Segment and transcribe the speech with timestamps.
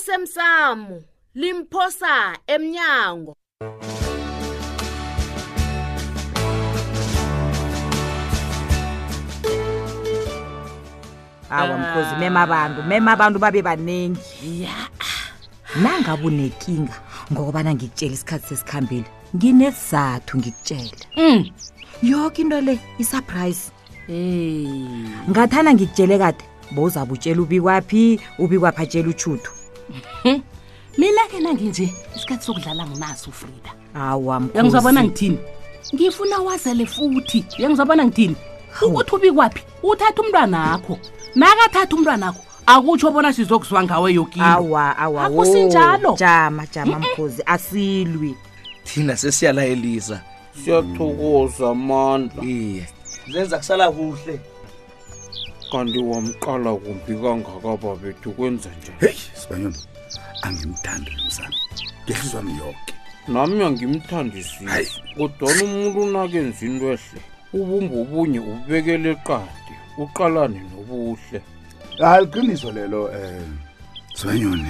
[0.00, 1.02] osemsamo
[1.34, 3.36] limphosa emnyango
[11.50, 14.74] awa mkhozi mema abantu mema abantu babe baningi ya
[15.82, 16.94] nangabe unenkinga
[17.32, 19.06] ngokubana ngikutshela isikhathi sesikhambile
[19.36, 21.50] nginesizathu ngikutshela mm.
[22.02, 23.72] yoke into le isurprise
[24.06, 24.62] hey.
[24.62, 24.68] Eh.
[25.30, 26.44] ngathana ngikutshele kade
[26.74, 29.52] bowuzabe utshela ubikwaphi ubikwaphi atshela utshutu
[30.24, 30.42] Hmm?
[30.98, 35.38] mina ke nanginje isikhathi sokudlala nginaso ufrida hawa yangizabona ngithini
[35.94, 38.36] ngifuna wazele futhi yangizabona ngithini
[38.86, 40.94] ukuthi ubi kwaphi uthatha umntwana akho
[41.38, 42.40] nakathatha umntwana akho
[42.72, 48.32] akutsho bona sizokuzwa ngawe yokiniakusinjalo jama jama mkhozi asilwi
[48.86, 50.16] thina sesiyalayelisa
[50.64, 52.84] siyathukuza mandla iye
[53.32, 54.34] zenza kusala kuhle
[55.72, 59.78] kanti wamqala kumbi kangakaba bethu kwenza njani heyi sibanyona
[60.46, 61.48] angimthandi lomzana
[62.04, 62.92] ngehlizwa myoke
[63.32, 67.20] nami angimthandisisi kodwana umuntu unakenza into ehle
[67.58, 71.38] ubumba ubunye ubekele qadi uqalane nobuhle
[72.10, 73.42] aliqiniso lelo um eh,
[74.16, 74.68] sibanyone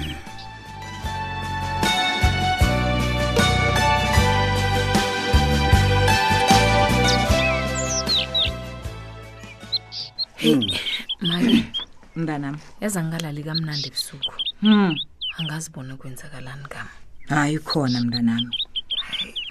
[12.21, 14.31] mntanami yaza ngingalali kamnandi ebusuku
[14.63, 14.91] hmm.
[15.39, 16.87] angazibona kwenzakalani kam
[17.33, 18.53] hayi khona mntanami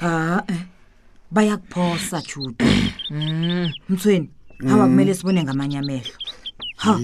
[0.02, 0.12] ha
[0.54, 0.62] eh
[1.34, 2.62] bayakuphosa judu
[3.10, 3.66] hmm.
[3.90, 4.28] mthweni
[4.68, 4.90] hawa hmm.
[4.90, 6.14] kumele sibone ngamanye amehlo
[6.82, 6.94] ha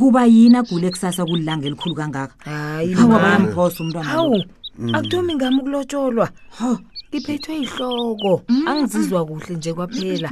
[0.00, 2.36] kuba yini agule kusasa kulilanga elikhulu kangaka
[3.00, 4.38] hawa bayamphosa umntwana hawu
[4.76, 4.94] hmm.
[4.94, 6.28] akutomi ngami ukulotsholwa
[7.10, 8.28] ngiphethwe ihloko
[8.70, 10.26] angizizwa kuhle nje kwaphela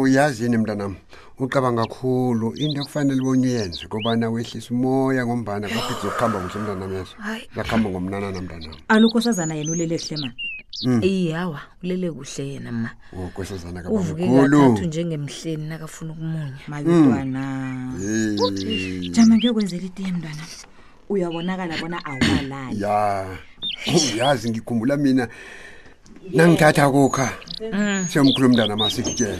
[0.00, 0.92] uyazi yini mntanam
[1.40, 7.14] ucabanga kakhulu into ekufanele bonye uyenze kubana wehlise umoya ngombana kaphi zokuhamba kuhle mntanam yezo
[7.56, 10.28] zakuhamba ngomnanana mntanam alukho sazana yena ulele kuhle
[10.86, 11.80] ma iyawa hmm.
[11.82, 17.42] ulele kuhle yena ma oh, kosazana kauvukekathathu njengemhleni nakafuna ukumunya mayutwana
[17.96, 19.08] hmm.
[19.16, 20.44] jama ngiyokwenzela itiye mntwana
[21.08, 22.86] uyabonakala bona awalali
[23.92, 25.24] uyazi ngikhumbula mina
[26.32, 27.26] nangithatha kukha
[27.72, 28.06] mm.
[28.08, 29.38] siyomkhulu umntana masikutshela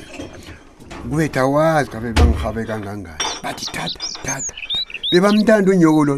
[1.03, 4.54] kubethi awazi kabe bangihabe kangangani but thatha thatha
[5.12, 6.15] bebamthanda unyoko lo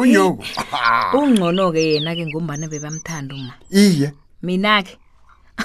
[0.00, 0.42] unyoko
[1.18, 4.08] ungcono-ke yena-ke ngombane bebamthanda uma iye
[4.46, 4.92] mina-ke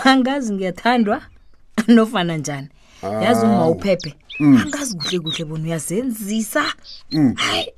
[0.08, 1.18] angazi ngiyathandwa
[1.96, 2.70] nofana njani
[3.24, 3.70] yazi uma ah.
[3.72, 4.58] uphephe mm.
[4.64, 6.64] angazi kuhle kuhle bona uyazenzisa
[7.12, 7.34] mm.
[7.36, 7.70] hayi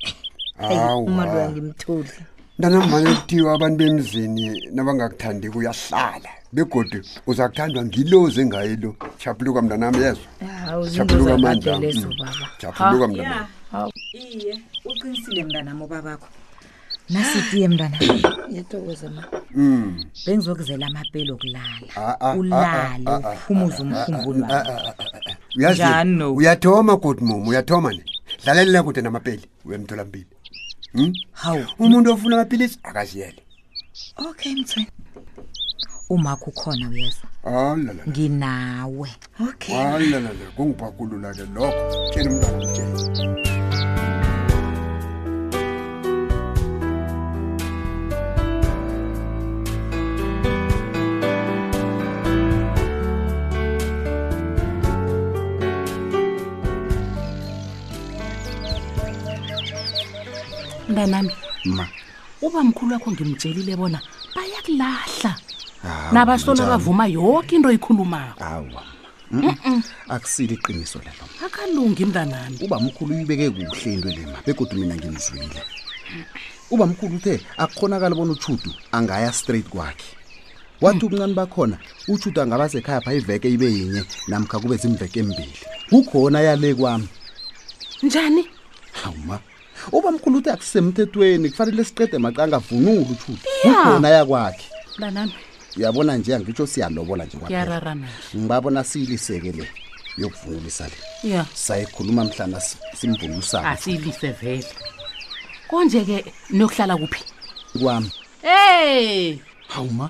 [1.06, 2.10] umalo angimtholi
[2.60, 8.92] mntana manetiwa abantu bemzini nabangakuthandi kuyahlala begodi uzakuthandwa ngiloze ngaye lo
[9.26, 10.26] jabuluka mntanam yezo
[10.96, 13.34] jabuluka mandlajabuluka mntan
[14.20, 14.54] iye
[14.86, 16.28] uqinisile mntanam ubabakho
[17.14, 17.96] nasitiye mntana
[18.54, 19.24] yetokozema
[19.56, 20.04] um mm.
[20.26, 23.08] bengizokuzela amapelo okulala ulale
[23.40, 24.66] uphumuze umkhumbulwa
[26.38, 28.02] uyathoma godi mom uyathoma ne
[28.44, 30.28] dlalelela kude namapeli wemtholampili
[30.96, 31.12] Hmm?
[31.42, 33.42] hawu umuntu ofuna amaphilisi akaziyele
[34.28, 34.90] okay mthweni
[36.10, 37.24] uma kukhona uyeza
[38.16, 39.10] ginawe
[39.50, 40.10] okay
[40.56, 43.59] kungubakulula-ke lokho tshela umntwana mtshela
[60.90, 61.34] mntanami
[61.66, 61.88] ma
[62.42, 64.00] uba mkhulu wakho ngimtshelile bona
[64.36, 65.32] bayakulahla
[66.12, 68.82] nabasola bavuma yonke into oyikhulumako awa
[70.14, 75.62] akusile iqiniso lelo akalungi mntanami uba mkhulu uyibeke kuhle into le ma begodwa mina ngimzwile
[76.74, 80.10] uba mkhulu uthe akukhonakali bona utshudu angaya straight kwakhe
[80.82, 81.06] wathi mm.
[81.08, 81.78] ubuncane bakhona
[82.08, 85.54] utshudu angaba sekhaya pha iveke ibe yinye namkha kube zimveke embili
[85.90, 87.10] kukhona yale kwami
[88.04, 88.48] njani
[89.04, 89.38] hawu ma
[89.92, 94.66] uba mkhulu uthi akusemthethweni kufanele siqede maca angavunula uthuti ukhona yakwakhe
[95.78, 97.38] uyabona nje angitsho siyalobola nje
[98.36, 99.66] ngibabona siyiliseke le
[100.22, 100.86] yokuvunulisa
[101.24, 102.60] le sayikhuluma mhlana
[102.98, 104.72] simvunulisasiyilise vele
[105.70, 106.18] konje-ke
[106.58, 107.22] nokuhlala kuphi
[107.82, 108.10] kwami
[108.54, 109.40] em
[109.72, 110.08] hawu ma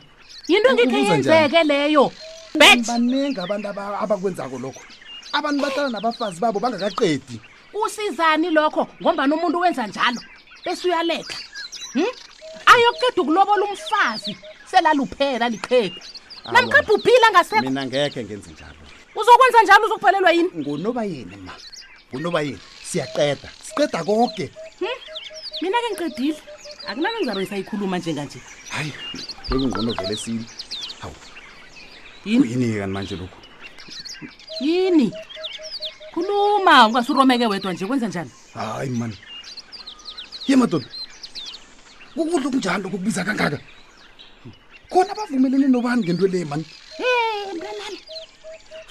[0.49, 2.05] yinto ngikhiyenzeke leyo
[2.59, 3.67] baningi abantu
[4.03, 4.81] abakwenzako lokho
[5.37, 7.39] abantu bahlala nabafazi babo bangakaqedi
[7.71, 10.21] kusizani lokho ngomba nomuntu wenza njalo
[10.65, 11.37] bese uyaletha
[11.93, 12.11] hmm?
[12.71, 14.33] ayokuqeda ukulobola umfazi
[14.71, 16.01] selaluphela liqhekwe
[16.53, 18.79] namkhapha uphile angasemina ngekhe ngenze njalo
[19.19, 21.53] uzokwenza njalo uzokuphelelwa yini ngunoba yini ma
[22.11, 24.45] ngunoba yini siyaqeda siqeda konke
[24.79, 24.97] hmm?
[25.61, 26.39] mina ke ngiqedile
[26.89, 28.39] akunani ngizabe ngisayikhuluma njenganje
[28.73, 28.91] hayi
[29.51, 30.45] ekungqono vele sini
[31.01, 31.15] hawu
[32.25, 33.37] yini kuyini kani manje lokhu
[34.65, 35.09] yini
[36.19, 39.17] khuluma ungasuromeke wedwa nje kwenza njani hayi mani
[40.47, 40.85] ye madoda
[42.15, 43.59] kukudla okunjani lokho kubiza kangaka
[44.91, 46.65] khona bavumelene nobani ngento le mani
[47.55, 47.99] mnanani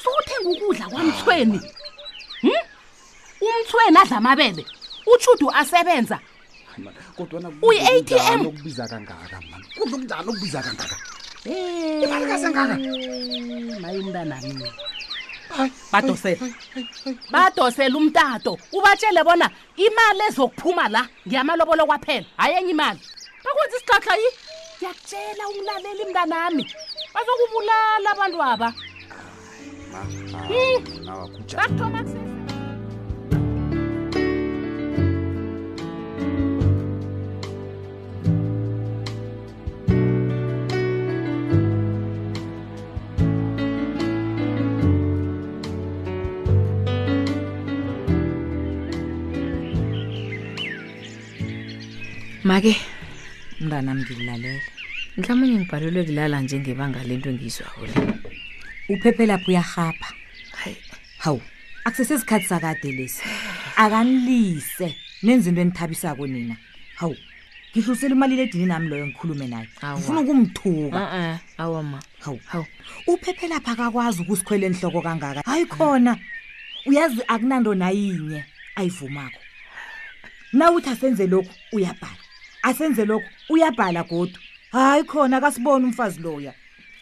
[0.03, 1.59] sowuthenga ukudla kwamthweni
[2.41, 2.65] hmm?
[3.45, 4.63] umthweni adla amabele
[5.13, 6.17] utshudu asebenza
[7.69, 10.97] uyi-atm okubiza kangaka mani kudla okunjani okubiza kangaka
[12.05, 12.75] ibalekasengaka
[13.83, 14.51] mayi mntanani
[15.93, 16.55] badosela
[17.33, 23.01] badosela umtato ubatshele bona imali ezokuphuma la ngiyamalobolo kwaphela hayi enye imali
[23.45, 24.29] bakwenza isixhaxha yi
[24.77, 26.65] ngiyakutshela ungilaleli mntanami
[27.15, 28.69] bazokubulala abantu aba
[30.49, 30.77] hmm.
[31.57, 32.01] bakuthoma
[52.61, 52.75] ke
[53.61, 54.61] umntana m ngilalela
[55.17, 57.95] mhlawumunye ngibhalelwe kulala njengebanga lento ngizwawo le
[58.93, 60.11] uphephelapho uyahapha
[61.23, 61.41] hawu
[61.87, 63.23] akusesesikhathi sakade lesi
[63.77, 64.91] akanilise
[65.23, 66.57] nenza into enithabisako nina
[66.99, 67.15] hawu
[67.77, 71.35] ngihlulisela umalile edini nami loyo ngikhulume naye ngifuna ukumthuka uh-uh.
[71.59, 72.67] awama hawu hawu
[73.07, 76.19] uphephelapha akakwazi ukusikhwela enhloko kangaka hayi khona
[76.87, 78.45] uyazi akunanto nayinye
[78.75, 79.39] ayivumako
[80.53, 82.27] na uthi asenze lokhu uyabhala
[82.63, 84.39] asenze lokho uyabhala godu
[84.73, 86.53] hayi khona akasiboni umfazi loya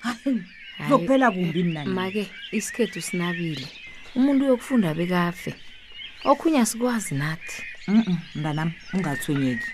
[0.00, 0.43] hayi
[0.88, 3.67] zokuphela kumbi mina make isikhethu sinabile
[4.14, 5.53] umuntu uyokufunda bekafe
[6.31, 7.56] okhunya sikwazi nathi
[7.88, 9.69] mhm mntanami ungathwenyeki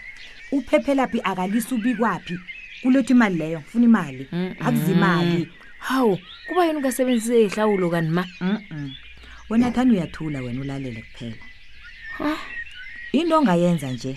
[0.56, 2.36] uphephelaphi akalisa ubikwapi
[2.82, 4.24] kulethe imali leyo ngifuna imali
[4.66, 8.90] akuzimali hawu kuba yini ungasebenzisa ihlawulo kani ma mhm
[9.50, 12.36] wena thani uyathula wena ulalele kuphela
[13.18, 14.12] into ongayenza nje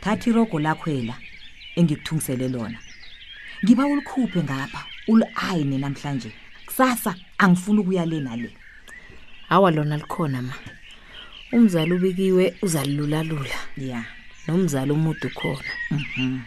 [0.00, 1.16] thatha irogo lakhwela
[1.78, 2.78] engikuthungisele lona
[3.64, 6.30] ngiba ulikhuphe ngapha uli-ayine namhlanje
[6.66, 8.50] kusasa angifuni ukuyale nale
[9.50, 10.54] awa lona likhona ma
[11.52, 14.04] umzali ubikiwe uzalilulalula ya
[14.46, 16.38] nomzali umude ukhona mhm.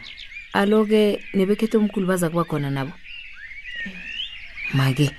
[0.53, 2.93] alo-ke nebekhetho omkhulu baza kuba khona nabo
[4.73, 5.09] make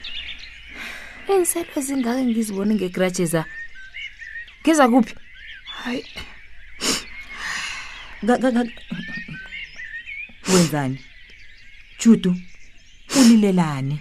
[1.30, 3.44] ey'nselwe zingake ngizibone ngegrajeza
[4.62, 5.14] ngiza kuphi
[5.82, 6.02] hayi
[10.54, 10.98] wenzani
[12.04, 12.36] judu
[13.20, 13.98] ulilelani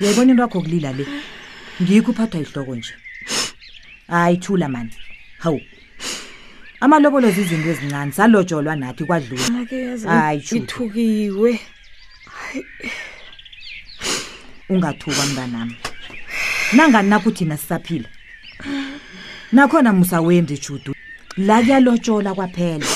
[0.00, 1.06] yayibona into wakho kulila le
[1.82, 2.94] ngikho uphathwa ihloko nje
[4.08, 4.90] hayi thula mani
[5.38, 5.60] hawu
[6.80, 11.60] amalobolo zizinto ezincane salotsholwa nathi kwadlulahayiithukiwe
[14.68, 15.76] ungathukwa mnganami
[16.72, 18.08] nanganinakuthina sisaphila
[19.52, 20.94] nakhona musawenzi judu
[21.36, 22.86] la kuyalotshola kwaphela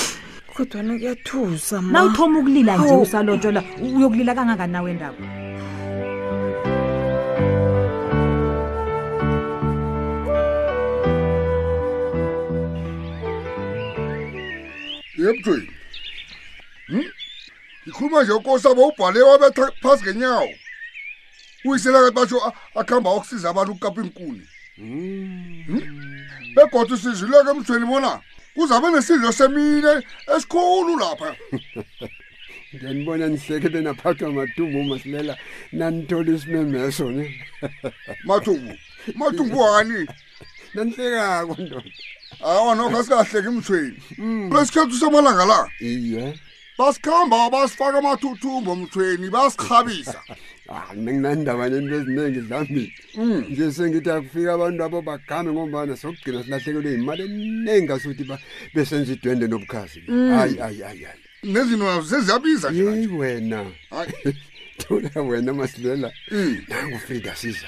[0.53, 3.63] kodwana kuyathusa na uthoma ukulila nje usalotshola
[3.93, 5.15] uyokulila kangangani nawe ndawo
[15.17, 15.69] yebutweni
[16.87, 17.03] hmm?
[17.83, 20.49] ngikhuluma nje ukosi abo ubhale wabetha phasi ngenyawo
[21.65, 24.41] uyiselakathi basho akuhamba wakusiza abantu ukukapa iinkuni
[24.77, 25.63] Hmm.
[25.65, 25.96] hmm?
[26.57, 28.19] begodwa sizileke emzweni bona
[28.55, 29.93] kuzawube nesidlo semine
[30.35, 31.29] esikhulu lapha
[32.73, 35.33] ndiyanibona nihleke benaphathwa matumbu masilela
[35.77, 37.25] nanithole isimemeso ne
[38.29, 38.71] matumbu
[39.19, 40.01] matumbu wani
[40.73, 41.83] nanihlekako ndoda
[42.45, 43.97] awa nokho asikahleka emthweni
[44.51, 44.99] besikhethu mm.
[45.01, 45.59] samalanga la
[45.89, 46.23] iye
[46.77, 50.19] basikhamba basifaka amathuthumbo emthweni basikhabisa
[50.69, 53.41] Ah, nginandabani into eziningi dlambile hmm.
[53.49, 58.23] nje sengithi akufika abantu abo bagame ngombana sokugcina silahlekelwe yimali eningi asukuthi
[58.73, 60.31] besenza idwende nobukhazi hmm.
[60.37, 63.59] hayi hayi hayi hayi nezinto zeziyabiza yeyi wena
[64.79, 66.57] thola wena masilela hmm.
[66.67, 67.67] nangufrida siza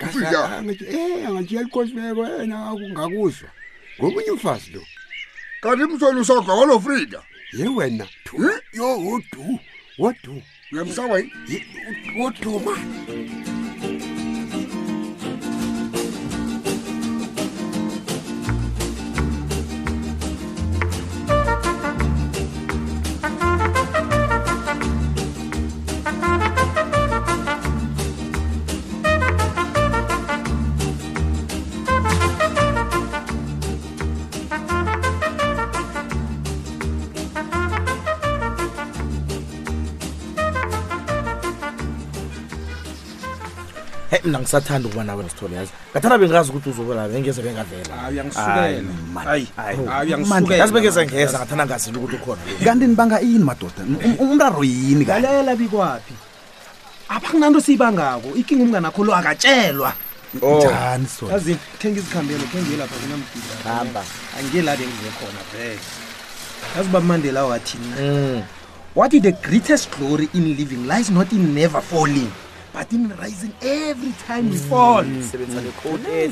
[0.00, 1.22] angathi eh,
[1.54, 2.56] yalikhosibeko yena
[2.92, 3.50] ngakuzwa
[3.98, 4.82] ngomunye umfazi lo
[5.62, 7.20] kanti umthweni usagakalo frida
[7.58, 8.06] ye wena
[8.78, 9.42] yo wodu
[9.98, 11.24] wodu ngamsawayi
[12.24, 12.72] uduma
[44.12, 50.32] hey, mna ngisathanda ukuba nawe nasithole yazi ngathanda bengazi ukuthi uzobela bengeze bengavelayazi
[50.72, 55.04] bengeze ngeza ngathanda ngazini ukuthi ukhona kanti nibanga ini madoda um, um, um, umraro yini
[55.04, 56.14] kalela bikwaphi
[57.08, 59.90] abakunanto siyibangako ikinga umnganakho lo akatshelwa
[60.42, 60.58] oh.
[60.58, 64.04] njani soyazi khenge izikhambelo khenge lapha kunamhamba
[64.38, 65.78] angiyela bengize khona vele
[66.76, 68.44] yazi uba mandela wathini
[68.94, 69.22] wathi mm.
[69.22, 72.28] the greatest glory in living lies not in never falling
[72.72, 74.50] but in rising every time mm.
[74.52, 75.22] we fall mm.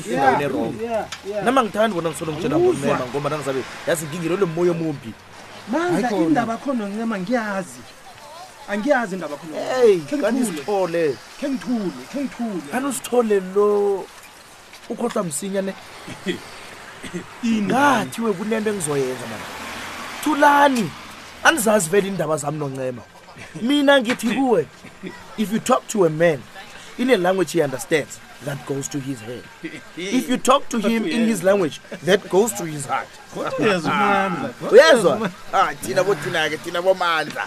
[0.08, 1.44] Mm.
[1.44, 5.12] nama ngithandi bona ngisolo ngitshela ngomema ngoba nangizabe yazi ngingirelwe moyo omumbi
[5.72, 7.80] manza indaba khona ncema ngiyazi
[8.68, 11.04] angiyazi indaba khonaanisithole
[11.40, 14.06] khe ngithule khe ngithule anusithole lo
[14.88, 15.72] ukhohlwa msinyane
[17.42, 19.46] ingathiwe kunento engizoyenza mana
[20.24, 20.90] thulani
[21.44, 23.02] anizazi vele iindaba zami noncema
[23.62, 24.66] mina ngithi kuwe
[25.36, 26.42] if you talk to a man
[26.98, 29.42] in a language he understands that goes to his head
[29.96, 33.08] if you talk to him in his language that goes to his heart
[34.70, 37.46] uyezwa ah, thina bothina-ke thina bomandla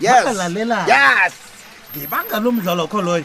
[0.00, 1.32] yes
[1.96, 3.24] ngibanga lo mdlalo kho loyo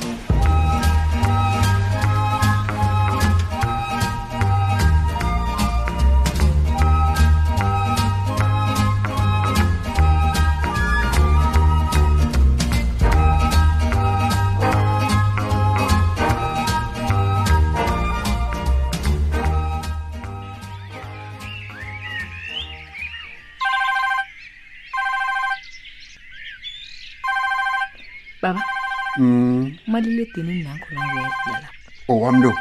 [29.19, 29.77] Mm.
[29.87, 31.69] Maliledinini nanku la uyadla lapha.
[32.07, 32.57] Owami oh, lo.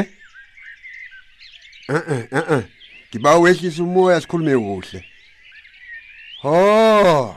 [1.88, 2.43] Eh eh eh.
[2.51, 2.63] eh.
[3.10, 5.05] Ngiba wehlisa umoya sikhulume kuhle.
[6.41, 7.36] Ho!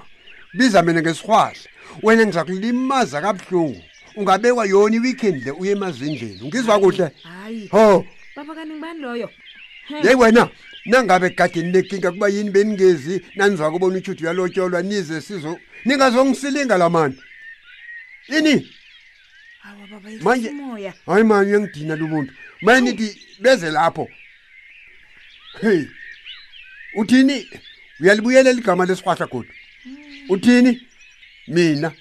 [0.54, 1.54] Biza mina ngesihwahla.
[2.02, 3.82] Wena ngizakulimaza kabuhlungu.
[4.16, 6.40] Ungabekwa yona iweekend le uye emazindleni.
[6.44, 7.10] Ngizwa kuhle.
[7.70, 8.04] Ho!
[8.36, 9.30] Baba kaningi bani loyo?
[10.02, 10.48] Hey wena,
[10.86, 17.16] nangabe gade ninekinga kuba yini beningezi nanizwa kubona uthuthi uyalotyolwa nize sizo ningazongisilinga la mani
[18.38, 18.68] ini
[20.20, 20.52] manje
[21.06, 24.08] hayi mani uyangidina lo muntu manje nithi beze lapho
[25.60, 25.84] hey
[26.96, 27.46] uthini
[28.00, 29.96] uyalibuyela ligama lesirhwahla godwa hmm.
[30.28, 30.86] uthini
[31.48, 31.92] mina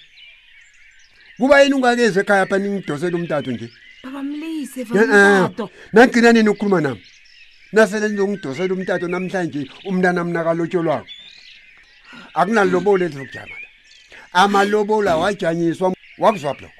[1.38, 3.70] kuba yini ungakezi ekhaya pha ningidosele umtato nje
[5.94, 7.02] nagcina nini ukukhuluma nami
[7.74, 11.08] nasele ngizongidosela umtato namhlanje umntana mnakalotsholwako
[12.40, 13.62] akunalobolo endlokujama la
[14.44, 15.88] amalobola wajanyiswa
[16.22, 16.80] wakuzwabloko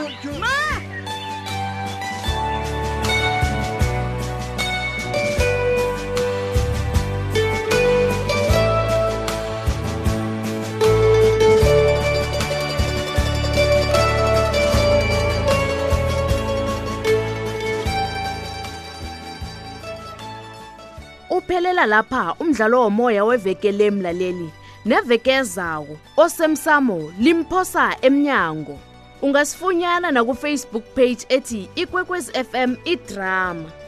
[21.73, 24.49] Siphelela lapha umdlalo womoya wevekele emlaleli
[24.85, 28.77] nevekezawo osemsamo limphosa emnyango.
[29.23, 33.82] Ungasifunyana na ku Facebook page ethi Ikwekwezi FM iDrama.